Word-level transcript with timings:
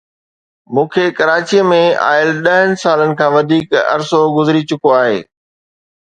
مون 0.75 0.85
کي 0.93 1.03
ڪراچيءَ 1.17 1.65
۾ 1.71 1.81
آيل 2.11 2.31
ڏهن 2.47 2.69
سالن 2.83 3.11
کان 3.19 3.29
وڌيڪ 3.35 3.67
عرصو 3.93 4.21
گذري 4.39 4.63
چڪو 4.73 4.89
آهي 5.01 5.19